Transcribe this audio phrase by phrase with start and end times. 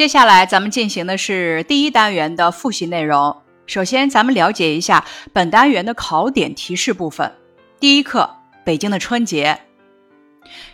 [0.00, 3.36] 接下来咱们进行的是第一单元的复习内容。
[3.66, 7.30] 首先，咱们了解一下本单元的考点提示部分。
[7.78, 8.30] 第一课：
[8.64, 9.60] 北京的春节。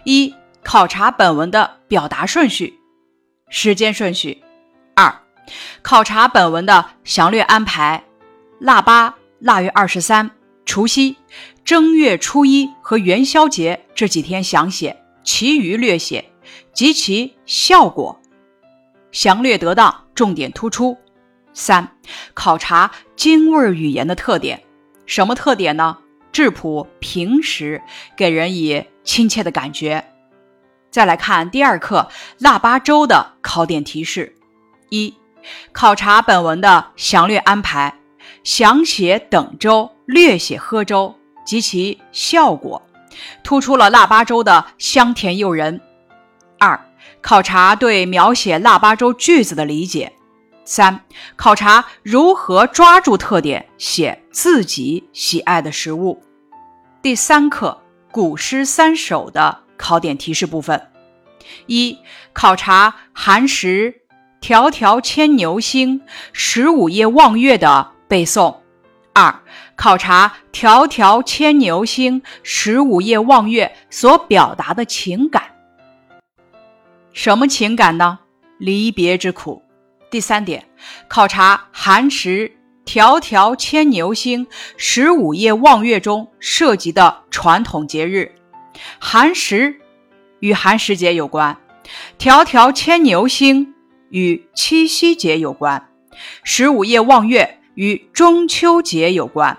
[0.05, 2.79] 一、考察本文的表达顺序、
[3.49, 4.45] 时间顺序。
[4.95, 5.13] 二、
[5.83, 8.05] 考察本文的详略安排。
[8.61, 10.31] 腊八、腊月二十三、
[10.65, 11.17] 除夕、
[11.65, 16.25] 正月初一和元宵节这几天详写，其余略写
[16.73, 18.21] 及其效果。
[19.17, 20.99] 详略得当，重点突出。
[21.55, 21.97] 三、
[22.35, 24.63] 考察京味语言的特点。
[25.07, 25.97] 什么特点呢？
[26.33, 27.81] 质朴平实，
[28.15, 30.05] 给人以亲切的感觉。
[30.91, 32.11] 再来看第二课
[32.41, 34.37] 腊八粥的考点提示：
[34.91, 35.15] 一、
[35.73, 37.99] 考察本文的详略安排，
[38.45, 41.15] 详写等粥，略写喝粥
[41.47, 42.83] 及其效果，
[43.43, 45.81] 突出了腊八粥的香甜诱人。
[46.59, 46.79] 二、
[47.27, 50.13] 考察对描写腊八粥句子的理解。
[50.65, 51.01] 三、
[51.35, 56.23] 考察如何抓住特点写自己喜爱的食物。
[57.03, 60.81] 第三课古诗三首的考点提示部分：
[61.67, 61.99] 一、
[62.33, 64.03] 考察寒食
[64.41, 66.03] “迢迢牵牛星，
[66.33, 68.59] 十五夜望月”的背诵；
[69.13, 69.43] 二、
[69.75, 75.43] 考察“迢迢牵牛星，十五夜望月”所表达的情感。
[77.17, 78.19] 什么情感呢？
[78.59, 79.63] 离别之苦。
[80.11, 80.67] 第三点，
[81.09, 82.53] 考察寒食
[82.85, 88.35] “迢迢牵牛星，十五夜望月”中涉及的传统节日。
[88.99, 89.81] 寒食
[90.41, 91.57] 与寒食节有关
[92.21, 93.75] ，“迢迢牵牛星”
[94.11, 95.89] 与七夕节有关
[96.45, 99.57] ，“十五夜望月”与中秋节有关。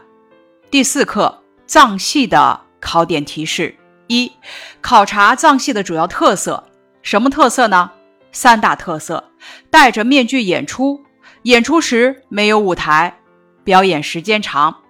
[0.69, 4.31] 第四课藏戏的考点提示：一、
[4.80, 6.63] 考察藏戏的主要特色。
[7.08, 7.91] 什么特色呢？
[8.33, 9.31] 三大特色：
[9.69, 11.05] 戴着面具演出，
[11.44, 13.17] 演出时没有舞台，
[13.63, 14.81] 表演时间长。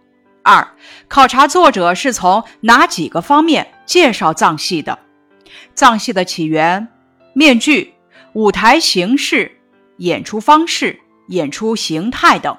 [0.41, 0.67] 二、
[1.07, 4.97] 考察作者是从哪几个方面介绍藏戏的？
[5.75, 6.87] 藏戏的起源、
[7.33, 7.93] 面具、
[8.33, 9.59] 舞台形式、
[9.97, 12.57] 演出方式、演出形态等。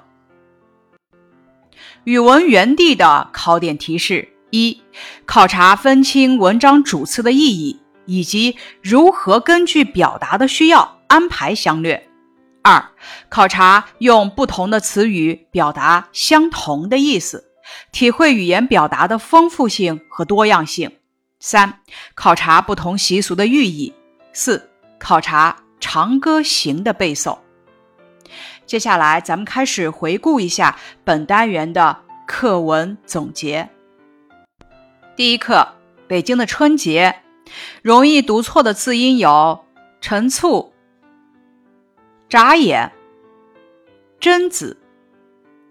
[2.04, 4.80] 语文原地的考点提示：一、
[5.26, 7.80] 考察分清文章主次的意义。
[8.08, 12.08] 以及如何根据表达的需要安排详略。
[12.62, 12.82] 二、
[13.28, 17.44] 考察用不同的词语表达相同的意思，
[17.92, 20.90] 体会语言表达的丰富性和多样性。
[21.38, 21.80] 三、
[22.14, 23.94] 考察不同习俗的寓意。
[24.32, 27.38] 四、考察《长歌行》的背诵。
[28.66, 33.68] 接下来，咱们开始回顾一下本单元的课文总结。
[35.14, 35.66] 第一课：
[36.06, 37.22] 北京的春节。
[37.82, 39.64] 容易读错的字音有：
[40.00, 40.72] 陈醋、
[42.28, 42.92] 眨眼、
[44.20, 44.76] 榛子、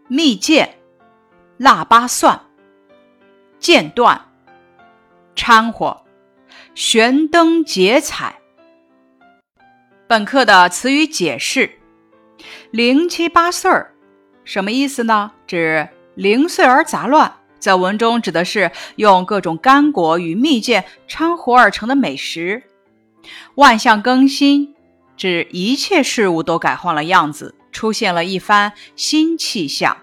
[0.07, 0.67] 蜜饯、
[1.57, 2.41] 腊八蒜、
[3.59, 4.29] 间断、
[5.35, 6.03] 掺和、
[6.75, 8.39] 悬灯结彩。
[10.07, 11.69] 本课的词语解释：
[12.71, 13.93] 零七八碎儿，
[14.43, 15.31] 什么意思呢？
[15.45, 17.36] 指零碎而杂乱。
[17.59, 22.63] 在文中指的是用各种干果与蜜饯掺和而成的美食。
[23.55, 24.75] 万象更新，
[25.15, 29.97] 指一切事物都改换了样子，出现了一番新气象。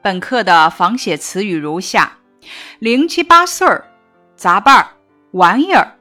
[0.00, 2.18] 本课的仿写词语如下：
[2.78, 3.84] 零七八碎儿、
[4.34, 4.88] 杂拌儿、
[5.32, 5.96] 玩意儿，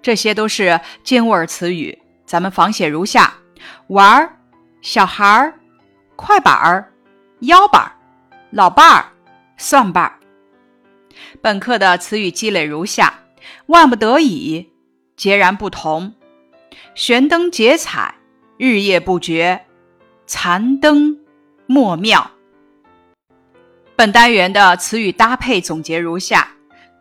[0.00, 1.98] 这些都是京味儿词语。
[2.24, 3.34] 咱们仿写如下：
[3.88, 4.36] 玩儿、
[4.82, 5.54] 小孩儿、
[6.16, 6.92] 快板儿、
[7.40, 7.92] 腰板儿、
[8.50, 9.06] 老伴儿。
[9.56, 10.18] 蒜瓣儿。
[11.40, 13.20] 本课的词语积累如下：
[13.66, 14.70] 万不得已，
[15.16, 16.12] 截然不同；
[16.94, 18.14] 悬灯结彩，
[18.58, 19.60] 日夜不绝；
[20.26, 21.18] 残灯，
[21.66, 22.30] 莫妙。
[23.96, 26.48] 本单元的词语搭配总结如下：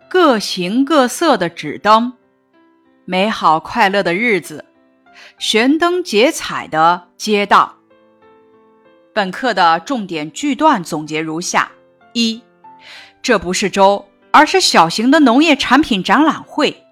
[0.09, 2.13] 各形各色的纸灯，
[3.03, 4.63] 美好快乐的日子，
[5.37, 7.75] 悬灯结彩的街道。
[9.13, 11.71] 本课的重点句段总结如下。
[12.13, 12.41] 一，
[13.25, 16.83] 这不是粥，而是小型的农业产品展览会。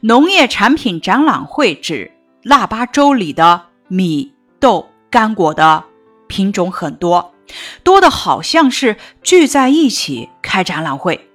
[0.00, 2.10] 农业产品展览会指
[2.42, 5.84] 腊八粥里的米、豆、干果的
[6.26, 7.32] 品种很多，
[7.84, 11.28] 多的好像是聚在一起开展览会。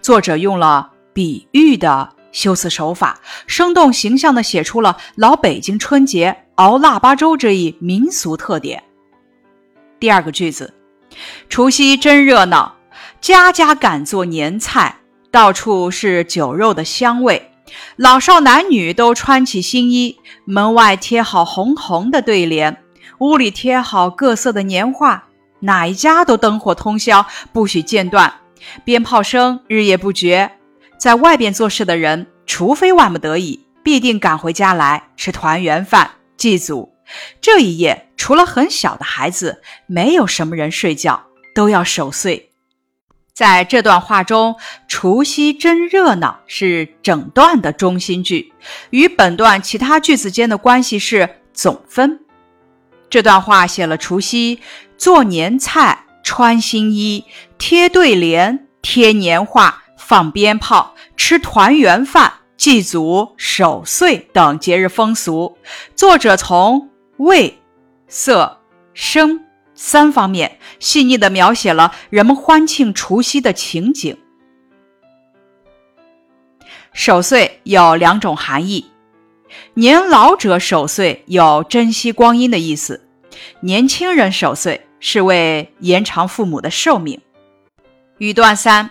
[0.00, 8.82] 作者用了比喻的修辞手法，生动形象地写出了老北京春节熬腊八粥这一民俗特点。
[10.00, 10.72] 第二个句子。
[11.48, 12.74] 除夕真热闹，
[13.24, 14.98] 家家赶做年菜，
[15.30, 17.52] 到处是酒肉的香味。
[17.96, 22.84] 老少男女都穿起新衣，门外贴好红红的对联，
[23.20, 25.24] 屋里贴好各色的年画，
[25.60, 28.30] 哪一家都灯火通宵，不许间断，
[28.84, 30.58] 鞭炮声日夜不绝。
[30.98, 36.92] 在外边做事的人，除非万不得已，必定赶回家来吃团圆饭祭祖。
[37.40, 41.22] 这一夜，除了很小的孩子，没有什么人睡觉，
[41.54, 42.50] 都要守岁。
[43.34, 44.54] 在这段话中
[44.86, 48.52] ，“除夕真热闹”是整段的中心句，
[48.90, 52.20] 与本段其他句子间的关系是总分。
[53.10, 54.60] 这段话写了除夕
[54.96, 57.24] 做年菜、穿新衣、
[57.58, 65.58] 贴对联、贴年画、放鞭炮、吃团圆饭、祭祖、守岁等节日风俗。
[65.96, 67.58] 作者从味、
[68.06, 68.60] 色、
[68.94, 69.43] 声。
[69.74, 74.16] 三方面细腻地描写了人们欢庆除夕的情景。
[76.92, 78.86] 守岁有两种含义，
[79.74, 83.08] 年老者守岁有珍惜光阴的意思，
[83.60, 87.20] 年轻人守岁是为延长父母的寿命。
[88.18, 88.90] 语段三，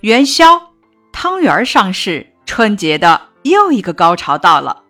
[0.00, 0.74] 元宵
[1.12, 4.82] 汤圆上市，春节的又一个高潮到了。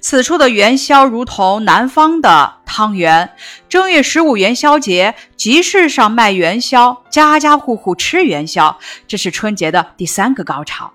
[0.00, 3.34] 此处的元宵如同南方的汤圆，
[3.68, 10.92] 正月十五元宵节，集市上卖元宵，家家户户吃元宵，这是春节的第三个高潮。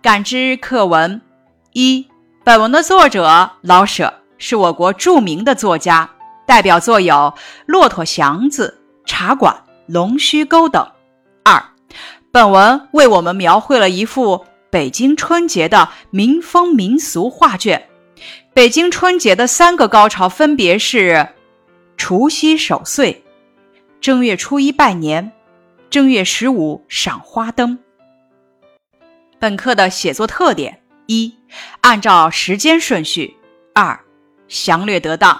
[0.00, 1.20] 感知课文
[1.72, 2.08] 一，
[2.44, 6.10] 本文的作者老舍是我国著名的作家，
[6.46, 7.14] 代表作有
[7.66, 9.54] 《骆驼祥子》《茶馆》
[9.86, 10.86] 《龙须沟》等。
[11.44, 11.62] 二，
[12.30, 14.44] 本文为我们描绘了一幅。
[14.72, 17.90] 北京春节的民风民俗画卷，
[18.54, 21.28] 北京春节的三个高潮分别是：
[21.98, 23.22] 除夕守岁、
[24.00, 25.30] 正月初一拜年、
[25.90, 27.78] 正月十五赏花灯。
[29.38, 31.36] 本课的写作特点：一、
[31.82, 33.36] 按照时间顺序；
[33.74, 34.00] 二、
[34.48, 35.38] 详略得当。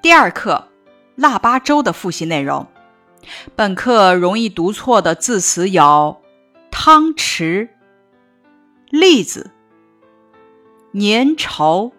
[0.00, 0.68] 第二课
[1.16, 2.64] 腊八粥的复习内容。
[3.56, 6.19] 本课容易读错的字词有。
[6.82, 7.68] 汤匙、
[8.88, 9.50] 栗子、
[10.94, 11.92] 粘稠、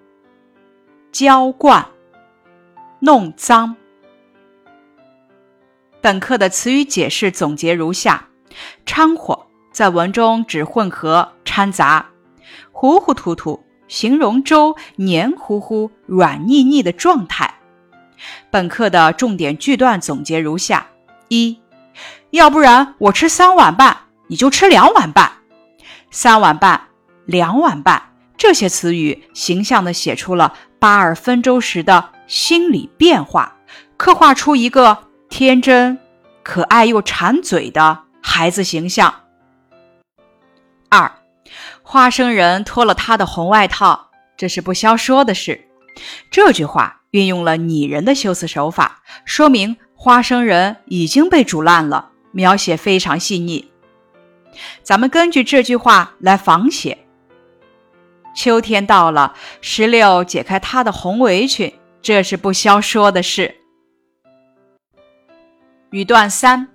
[1.11, 1.87] 浇灌、
[2.99, 3.75] 弄脏。
[6.01, 8.29] 本课的词语解释总结如下：
[8.83, 12.07] 掺和在文中指混合、掺杂；
[12.71, 17.53] 糊糊涂涂形容粥黏糊糊、软腻腻的状态。
[18.49, 20.87] 本课的重点句段总结如下：
[21.27, 21.59] 一，
[22.31, 24.07] 要不然我吃三碗半。
[24.31, 25.29] 你就吃两碗半，
[26.09, 26.87] 三碗半，
[27.25, 33.57] 两碗半，这些词语形象地写出了巴尔分粥时的心理变化，
[33.97, 35.99] 刻画出一个天真、
[36.43, 39.13] 可爱又馋嘴的孩子形象。
[40.87, 41.11] 二，
[41.83, 45.67] 花生人脱了他的红外套，这是不消说的事。
[46.31, 53.70] 这句话运用了拟人的修辞手法，说明花生人已经被煮烂了，描写非常细腻。
[54.83, 56.97] 咱们根据这句话来仿写。
[58.35, 63.55] 秋天到了，石榴解开她的红围裙，这是不消说的事。
[65.89, 66.69] 语段三，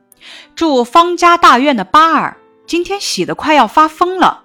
[0.55, 2.37] 住方家大院的八儿
[2.67, 4.45] 今天喜得快要发疯了。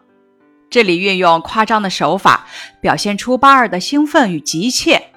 [0.70, 2.48] 这里运用夸张的手法，
[2.80, 5.10] 表现出八儿的兴奋与急切。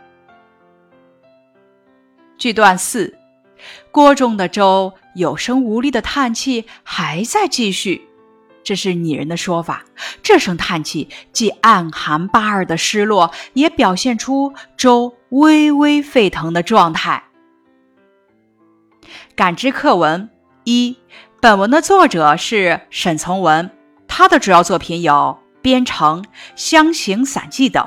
[2.37, 3.17] 句段四，
[3.93, 4.93] 锅中的粥。
[5.15, 8.09] 有声无力的叹气还在继续，
[8.63, 9.85] 这是拟人的说法。
[10.23, 17.25] 这声叹气既暗含八儿的失落，也表现出粥微微沸腾的状态。
[19.37, 20.31] 感知课文
[20.65, 20.97] 一，
[21.41, 23.71] 本文的作者是沈从文，
[24.09, 25.13] 他的主要作品有
[25.61, 26.23] 《边城》
[26.57, 27.87] 《湘行散记》等。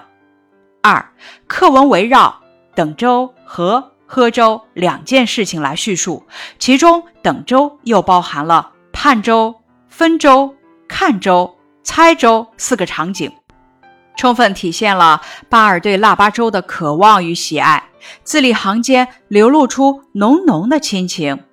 [0.82, 1.12] 二，
[1.48, 2.42] 课文围绕
[2.76, 3.97] 等粥和。
[4.08, 6.26] 喝粥两件事情来叙述，
[6.58, 9.54] 其中等粥又包含了盼粥、
[9.90, 10.56] 分粥、
[10.88, 13.30] 看粥、猜粥四个场景，
[14.16, 17.84] 充分体现了巴尔对腊八粥的渴望与喜爱，
[18.24, 21.44] 字里行间流露出浓浓的亲情。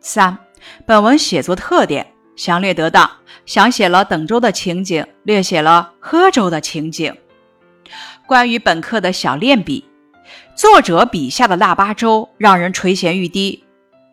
[0.00, 0.38] 三，
[0.86, 3.10] 本文写作特点详略得当，
[3.44, 7.12] 详写了等粥的情景，略写了喝粥的情景。
[8.28, 9.84] 关于本课的小练笔。
[10.56, 13.62] 作者笔下的腊八粥让人垂涎欲滴，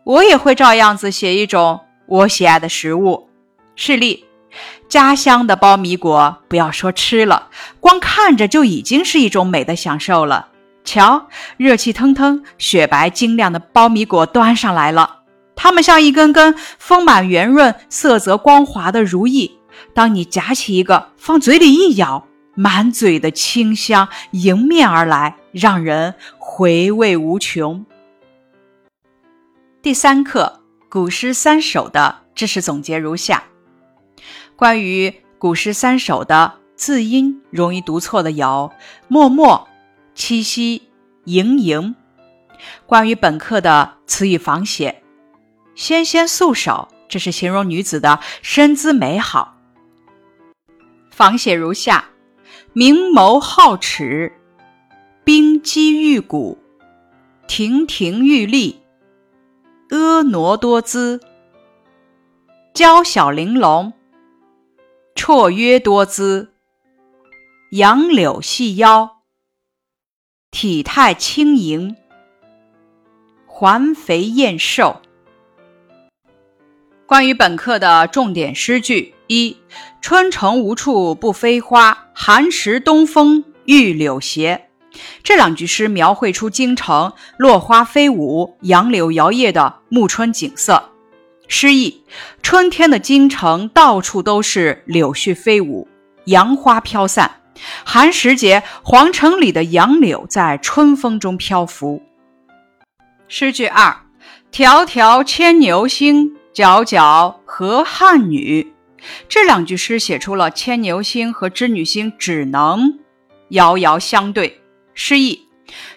[0.03, 3.29] 我也会照样子写一种我喜爱的食物。
[3.77, 4.25] 示例：
[4.89, 7.47] 家乡的苞米果，不要说吃了，
[7.79, 10.49] 光看着就已经是一种美的享受了。
[10.83, 15.19] 瞧，热气腾腾、雪白晶亮的苞米果端上来了，
[15.55, 19.59] 它们像一根根丰满圆润、色泽光滑的如意，
[19.93, 27.85] 当你夹起一个，放嘴里一咬，满嘴的清香迎面而来，让人回味无穷。
[29.81, 33.43] 第三课古诗三首的知识总结如下：
[34.55, 38.71] 关于古诗三首的字音容易读错的有
[39.09, 39.67] “默默
[40.13, 40.83] ”“七夕
[41.25, 41.95] ”“盈盈”。
[42.85, 45.03] 关于本课的词语仿写
[45.75, 49.57] ，“纤纤素手”这是形容女子的身姿美好。
[51.11, 52.05] 仿写如下：
[52.75, 54.33] 明眸皓齿，
[55.23, 56.57] 冰肌玉骨，
[57.47, 58.81] 亭亭玉立。
[59.89, 61.21] 婀娜多姿，
[62.73, 63.93] 娇小玲珑；
[65.13, 66.51] 绰约多姿，
[67.73, 69.17] 杨柳细腰；
[70.49, 71.95] 体态轻盈，
[73.45, 74.99] 环肥燕瘦。
[77.05, 79.57] 关于本课的重点诗句：一、
[79.99, 84.69] 春城无处不飞花，寒食东风御柳斜。
[85.23, 90.91] 这两句诗描绘出京城落花飞舞、杨柳摇曳的暮春景色。
[91.47, 92.03] 诗意：
[92.43, 95.87] 春天的京城到处都是柳絮飞舞、
[96.25, 97.39] 杨花飘散。
[97.83, 102.03] 寒食节，皇城里的杨柳在春风中漂浮。
[103.27, 103.95] 诗句二：
[104.51, 108.71] 迢迢牵牛星，皎皎河汉女。
[109.27, 112.99] 这两句诗写出了牵牛星和织女星只能
[113.49, 114.61] 遥遥相对。
[114.93, 115.47] 诗意：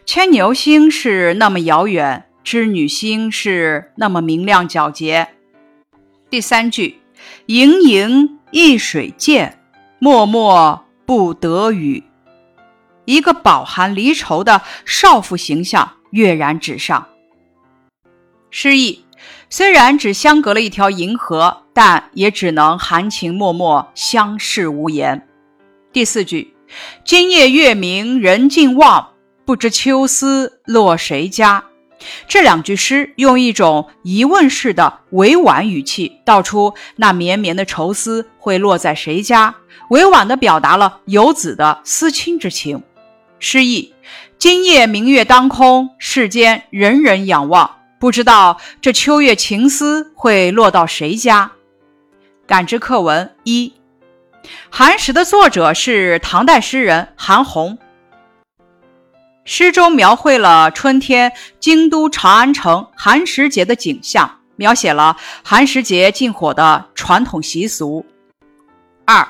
[0.04, 5.28] 牵牛星是那么遥远，织女星是那么明亮皎洁。
[6.28, 7.00] 第三句：
[7.46, 9.58] 盈盈一水间，
[9.98, 12.02] 脉脉不得语。
[13.04, 17.06] 一个饱含离愁的少妇形象跃然纸上。
[18.50, 19.04] 诗意：
[19.48, 25.26] 虽然只相隔了一条银河，但也只能含情脉脉，相视无言。
[25.92, 26.54] 第四句。
[27.04, 29.10] 今夜月明人尽望，
[29.44, 31.62] 不知秋思落谁家。
[32.26, 39.54] 这两句诗用一种疑问式的委婉语气，道出那绵绵的愁思会落在谁家，
[39.90, 42.82] 委婉地表达了游子的思亲之情。
[43.38, 43.94] 诗意：
[44.36, 51.50] 今夜明月当空，世间人人仰望，不知道这秋月情思会落到谁家。
[52.46, 53.72] 感知课文一。
[54.70, 57.76] 寒食的作者是唐代诗人韩翃。
[59.44, 68.06] 诗中描绘了春天京都长安城寒食节的景象，描写了寒食节禁火的传统习俗。
[69.04, 69.26] 二，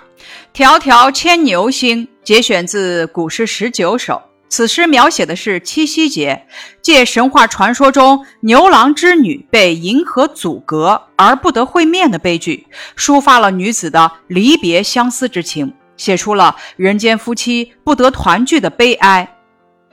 [0.52, 4.20] 迢迢牵牛星，节选自古诗十九首。
[4.48, 6.46] 此诗描写的是七夕节，
[6.80, 19.36] 借神话传说中牛郎织女被银河阻隔而不得会面的悲剧，抒发了女子的离别相思之情，写出了人间夫妻不得团聚的悲哀。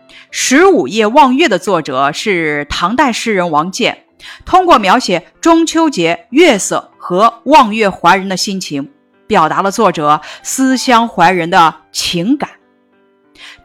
[0.30, 4.06] 《十五夜望月》的作者是唐代诗人王建，
[4.46, 8.92] 通过描写中秋节月色和望月怀人的心情，
[9.26, 12.50] 表达了作者思乡怀人的情感。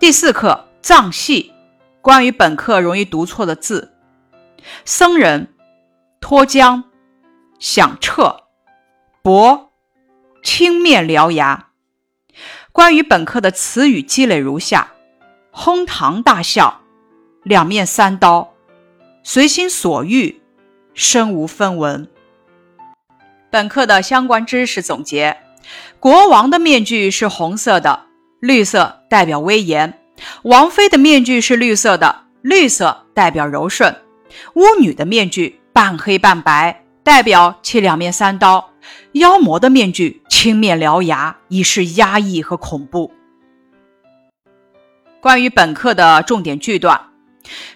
[0.01, 0.68] 第四课。
[0.81, 1.53] 藏戏，
[2.01, 3.93] 关于本课容易读错的字：
[4.85, 5.55] 僧人、
[6.21, 6.85] 脱缰、
[7.59, 8.45] 响彻、
[9.23, 9.73] 薄、
[10.43, 11.67] 青面獠牙。
[12.73, 14.93] 关于本课的词语积累如下：
[15.51, 16.81] 哄堂大笑、
[17.43, 18.55] 两面三刀、
[19.25, 20.41] 随心所欲、
[20.95, 22.09] 身无分文。
[23.51, 25.39] 本课的相关知识总结：
[25.99, 28.07] 国王的面具是红色的，
[28.41, 29.98] 绿色代表威严。
[30.43, 33.93] 王妃的面具是绿色的，绿色代表柔顺；
[34.55, 38.73] 巫女的面具半黑半白，代表其两面三刀；
[39.13, 43.13] 妖魔的面具青面獠牙，以示压抑和恐怖。
[45.21, 47.01] 关于本课的重点句段，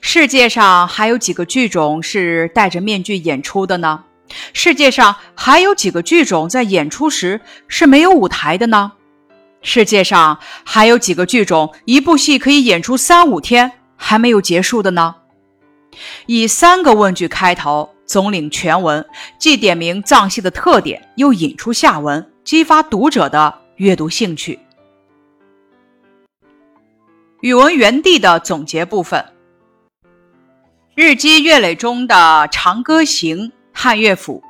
[0.01, 4.05] 世界上还有几个剧种是戴着面具演出的呢？
[4.53, 8.93] 世界上还有几个剧种在演出时是没有舞台的呢？
[9.63, 15.15] 世界上还有几个剧种，一部戏可以演出三五天还没有结束的呢？
[16.27, 19.05] 以三个问句开头，总领全文，
[19.39, 24.59] 既点明藏戏的特点，又引出下文，激发读者的阅读兴趣。
[27.41, 29.25] 语文原地的总结部分：
[30.95, 32.15] 日积月累中的
[32.49, 34.43] 《长歌行》汉乐府，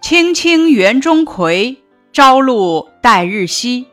[0.00, 1.76] 青青园中葵，
[2.12, 3.84] 朝露待日晞。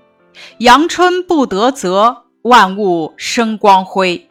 [0.59, 4.27] 阳春布德泽，万物生光辉。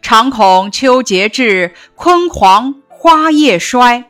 [0.00, 4.04] 常恐秋节至，焜黄花叶衰。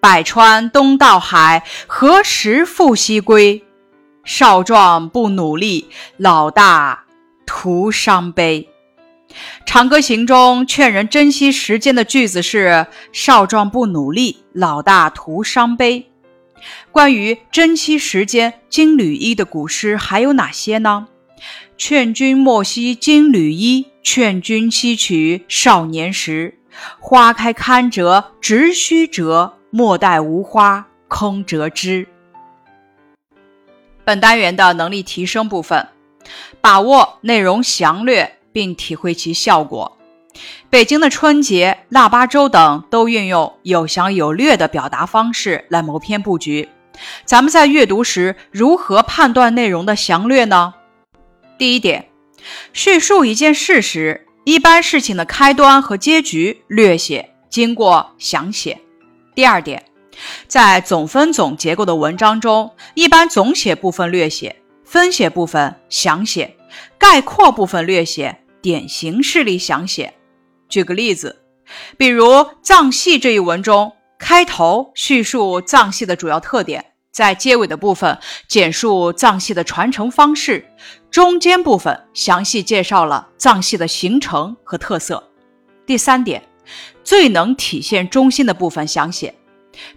[0.00, 3.64] 百川东到海，何时复西归？
[4.24, 7.04] 少壮不努力，老大
[7.46, 8.68] 徒伤悲。
[9.66, 16.10] 《长歌行》中劝人珍惜时间的句子是“少壮不努力，老大徒伤悲”。
[16.98, 21.06] 关于珍惜时间、金缕衣的古诗还有哪些呢
[21.78, 26.58] ？“劝君莫惜金缕衣，劝君惜取少年时。
[26.98, 32.08] 花开堪折直须折，莫待无花空折枝。”
[34.04, 35.86] 本单元的能力提升部分，
[36.60, 38.38] 把握内容详略。
[38.50, 39.96] 并体会其效果。
[40.68, 46.68] 北京的春节、腊八粥等都运用有详有略的表达方式来谋篇布局。
[47.24, 50.74] 咱们在阅读时如何判断内容的详略呢？
[51.58, 52.08] 第一点，
[52.72, 58.78] 叙述一件事时，一般事情的开端和结局略写，经过详写。
[59.34, 59.84] 第二点，
[60.46, 66.56] 在总分总结构的文章中，一般总写部分略写，分写部分详写，
[66.98, 68.38] 概括部分略写。
[68.60, 70.12] 典型事例详写。
[70.68, 71.44] 举个例子，
[71.96, 72.24] 比如
[72.60, 80.66] 《藏戏》这一文中，开头叙述藏戏的主要特点，在结尾的部分简述藏戏的传承方式，
[81.10, 85.30] 中间部分详细介绍了藏戏的形成和特色。
[85.86, 86.42] 第三点，
[87.04, 89.34] 最能体现中心的部分详写，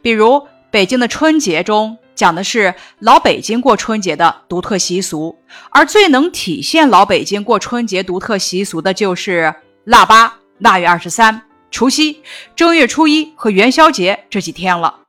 [0.01, 1.97] 比如北京的春节中。
[2.13, 5.35] 讲的是老北京过春节的独特习俗，
[5.71, 12.21] 而最能体现老北京过春节独特习俗的就是腊八、腊月二十三、除夕、
[12.55, 14.99] 正月初一和元宵节这几天了。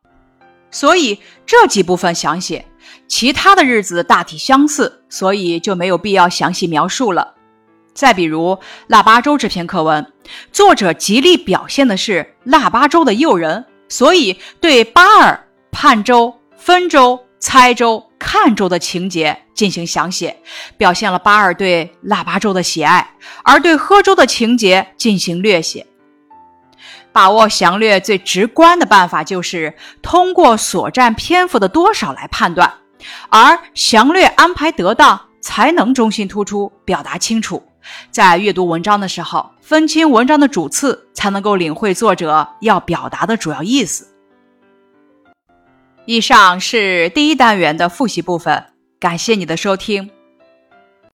[0.70, 2.64] 所以这几部分详写，
[3.06, 7.34] 其他的日子大体相似，所以就没有必要详细描述了。
[7.92, 10.10] 再比如腊八粥这篇课文，
[10.50, 16.38] 作者极力表现的是腊八粥的诱人，所以对八儿盼粥。
[16.54, 20.40] 分粥、猜粥、看粥的情节进行详写，
[20.76, 23.04] 表现了八二对腊八粥的喜爱；
[23.42, 25.84] 而对喝粥的情节进行略写。
[27.12, 32.72] 把握详略最直观的办法就是通过所占篇幅的多少来判断，
[33.28, 37.62] 而详略安排得当，才能中心突出，表达清楚。
[38.10, 44.08] 在阅读文章的时候，分清文章的主次，才能够领会作者要表达的主要意思。
[46.04, 48.66] 以上是第一单元的复习部分，
[48.98, 50.10] 感谢你的收听。